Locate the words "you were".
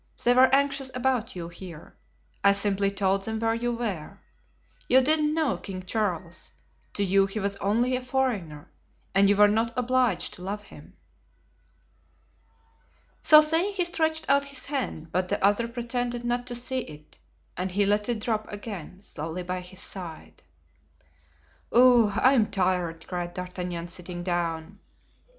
3.53-4.17, 9.29-9.47